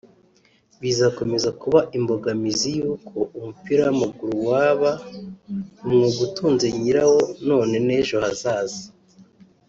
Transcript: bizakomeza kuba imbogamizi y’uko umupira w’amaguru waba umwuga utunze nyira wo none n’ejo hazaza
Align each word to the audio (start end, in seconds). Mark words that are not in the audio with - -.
bizakomeza 0.81 1.49
kuba 1.61 1.79
imbogamizi 1.97 2.69
y’uko 2.77 3.13
umupira 3.37 3.81
w’amaguru 3.87 4.35
waba 4.49 4.91
umwuga 5.85 6.19
utunze 6.27 6.65
nyira 6.81 7.01
wo 7.11 7.21
none 7.49 7.75
n’ejo 7.85 8.15
hazaza 8.23 8.83